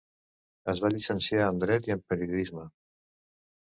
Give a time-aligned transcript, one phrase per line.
[0.73, 2.69] Es va llicenciar en Dret i en Periodisme.